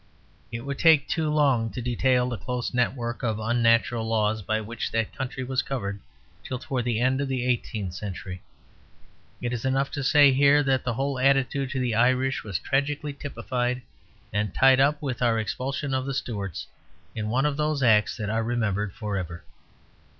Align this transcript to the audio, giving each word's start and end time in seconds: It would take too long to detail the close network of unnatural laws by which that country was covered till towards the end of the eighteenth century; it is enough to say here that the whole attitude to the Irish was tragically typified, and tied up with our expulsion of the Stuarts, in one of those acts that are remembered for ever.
It 0.51 0.61
would 0.61 0.79
take 0.79 1.07
too 1.07 1.29
long 1.29 1.69
to 1.73 1.79
detail 1.79 2.27
the 2.27 2.35
close 2.39 2.73
network 2.73 3.21
of 3.21 3.37
unnatural 3.37 4.07
laws 4.07 4.41
by 4.41 4.59
which 4.59 4.91
that 4.91 5.15
country 5.15 5.43
was 5.43 5.61
covered 5.61 5.99
till 6.43 6.57
towards 6.57 6.85
the 6.85 6.99
end 6.99 7.21
of 7.21 7.27
the 7.27 7.45
eighteenth 7.45 7.93
century; 7.93 8.41
it 9.41 9.53
is 9.53 9.63
enough 9.63 9.91
to 9.91 10.03
say 10.03 10.33
here 10.33 10.63
that 10.63 10.83
the 10.83 10.95
whole 10.95 11.19
attitude 11.19 11.69
to 11.69 11.79
the 11.79 11.93
Irish 11.93 12.43
was 12.43 12.57
tragically 12.57 13.13
typified, 13.13 13.83
and 14.33 14.55
tied 14.55 14.79
up 14.79 14.99
with 15.03 15.21
our 15.21 15.37
expulsion 15.37 15.93
of 15.93 16.07
the 16.07 16.15
Stuarts, 16.15 16.65
in 17.13 17.29
one 17.29 17.45
of 17.45 17.55
those 17.55 17.83
acts 17.83 18.17
that 18.17 18.31
are 18.31 18.41
remembered 18.43 18.95
for 18.95 19.17
ever. 19.17 19.43